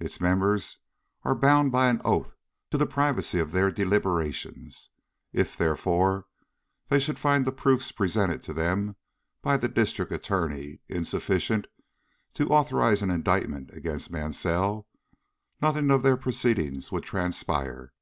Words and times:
Its 0.00 0.20
members 0.20 0.78
are 1.22 1.36
bound 1.38 1.70
by 1.70 1.88
oath 2.04 2.34
to 2.68 2.76
the 2.76 2.84
privacy 2.84 3.38
of 3.38 3.52
their 3.52 3.70
deliberations. 3.70 4.90
If, 5.32 5.56
therefore, 5.56 6.26
they 6.88 6.98
should 6.98 7.16
find 7.16 7.44
the 7.44 7.52
proofs 7.52 7.92
presented 7.92 8.42
to 8.42 8.52
them 8.52 8.96
by 9.40 9.56
the 9.56 9.68
District 9.68 10.10
Attorney 10.10 10.80
insufficient 10.88 11.68
to 12.34 12.48
authorize 12.48 13.02
an 13.02 13.12
indictment 13.12 13.70
against 13.72 14.10
Mansell, 14.10 14.88
nothing 15.62 15.92
of 15.92 16.02
their 16.02 16.16
proceedings 16.16 16.90
would 16.90 17.04
transpire. 17.04 17.92